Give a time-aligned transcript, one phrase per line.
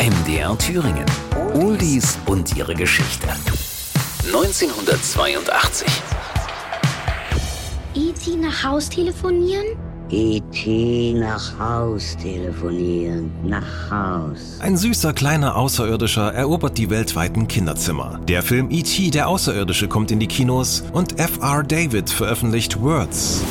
[0.00, 1.04] MDR Thüringen.
[1.52, 3.28] Oldies und ihre Geschichte.
[4.24, 5.86] 1982.
[7.94, 8.36] E.T.
[8.36, 9.66] nach Haus telefonieren?
[10.08, 11.12] E.T.
[11.18, 13.30] nach Haus telefonieren.
[13.44, 14.58] Nach Haus.
[14.60, 18.20] Ein süßer kleiner Außerirdischer erobert die weltweiten Kinderzimmer.
[18.26, 19.10] Der Film E.T.
[19.10, 21.62] der Außerirdische kommt in die Kinos und F.R.
[21.62, 23.42] David veröffentlicht Words.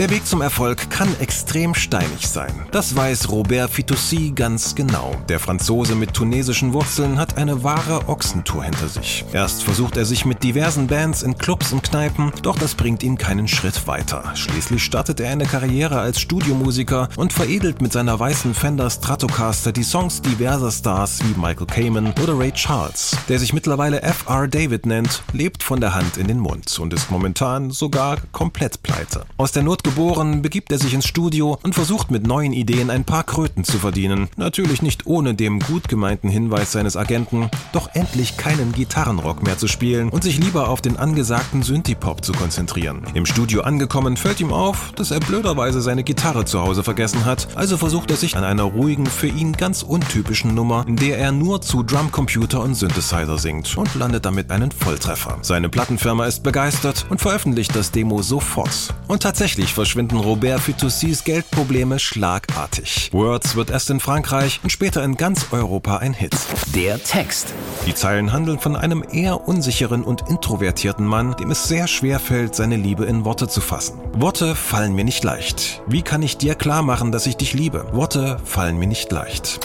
[0.00, 2.54] Der Weg zum Erfolg kann extrem steinig sein.
[2.70, 5.14] Das weiß Robert Fitoussi ganz genau.
[5.28, 9.26] Der Franzose mit tunesischen Wurzeln hat eine wahre Ochsentour hinter sich.
[9.34, 13.18] Erst versucht er sich mit diversen Bands in Clubs und Kneipen, doch das bringt ihm
[13.18, 14.24] keinen Schritt weiter.
[14.36, 19.82] Schließlich startet er eine Karriere als Studiomusiker und veredelt mit seiner weißen Fender Stratocaster die
[19.82, 23.18] Songs diverser Stars wie Michael Kamen oder Ray Charles.
[23.28, 24.48] Der sich mittlerweile F.R.
[24.48, 29.26] David nennt, lebt von der Hand in den Mund und ist momentan sogar komplett pleite.
[29.36, 33.02] Aus der Not geboren, begibt er sich ins Studio und versucht mit neuen Ideen ein
[33.02, 34.28] paar Kröten zu verdienen.
[34.36, 39.66] Natürlich nicht ohne dem gut gemeinten Hinweis seines Agenten, doch endlich keinen Gitarrenrock mehr zu
[39.66, 43.02] spielen und sich lieber auf den angesagten Synthie-Pop zu konzentrieren.
[43.14, 47.48] Im Studio angekommen fällt ihm auf, dass er blöderweise seine Gitarre zu Hause vergessen hat,
[47.56, 51.32] also versucht er sich an einer ruhigen, für ihn ganz untypischen Nummer, in der er
[51.32, 55.38] nur zu Drumcomputer und Synthesizer singt und landet damit einen Volltreffer.
[55.42, 58.94] Seine Plattenfirma ist begeistert und veröffentlicht das Demo sofort.
[59.08, 63.08] Und tatsächlich verschwinden Robert Fitoussis Geldprobleme schlagartig.
[63.14, 66.36] Words wird erst in Frankreich und später in ganz Europa ein Hit.
[66.74, 67.54] Der Text.
[67.86, 72.54] Die Zeilen handeln von einem eher unsicheren und introvertierten Mann, dem es sehr schwer fällt,
[72.54, 73.98] seine Liebe in Worte zu fassen.
[74.12, 75.80] Worte fallen mir nicht leicht.
[75.86, 77.86] Wie kann ich dir klar machen, dass ich dich liebe?
[77.92, 79.60] Worte fallen mir nicht leicht.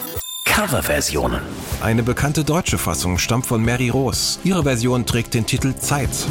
[0.46, 1.42] Coverversionen.
[1.82, 4.40] Eine bekannte deutsche Fassung stammt von Mary Rose.
[4.46, 6.26] Ihre Version trägt den Titel Zeit.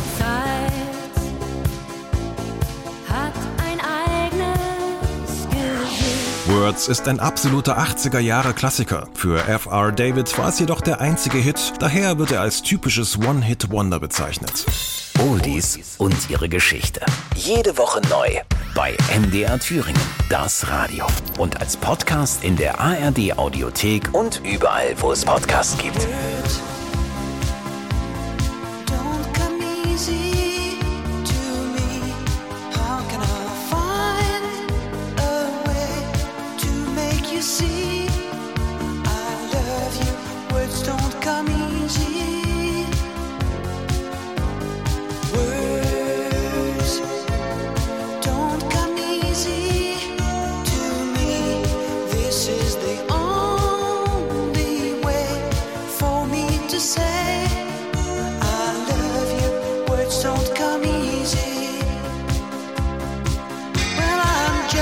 [6.55, 9.09] Words ist ein absoluter 80er Jahre Klassiker.
[9.15, 9.91] Für F.R.
[9.91, 14.64] David war es jedoch der einzige Hit, daher wird er als typisches One-Hit-Wonder bezeichnet.
[15.19, 17.01] Oldies und ihre Geschichte.
[17.35, 18.29] Jede Woche neu
[18.73, 21.07] bei MDR Thüringen, das Radio.
[21.39, 26.07] Und als Podcast in der ARD Audiothek und überall, wo es Podcasts gibt.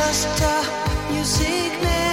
[0.07, 2.12] just a music man.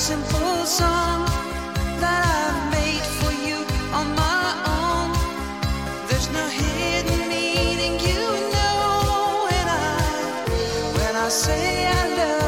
[0.00, 1.26] simple song
[2.00, 3.58] that I've made for you
[3.92, 5.10] on my own.
[6.08, 8.24] There's no hidden meaning, you
[8.54, 9.92] know, when I
[10.96, 12.39] when I say I love.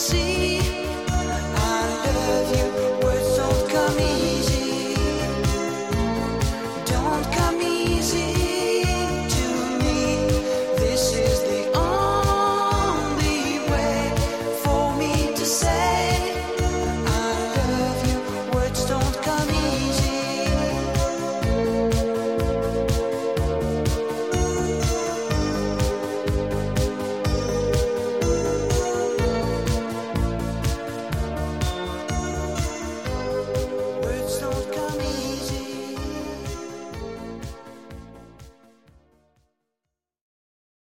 [0.00, 0.49] see